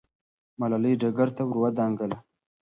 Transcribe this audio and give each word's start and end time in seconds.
ملالۍ 0.59 0.93
ډګر 1.01 1.29
ته 1.35 1.43
ور 1.47 1.71
دانګله. 1.77 2.17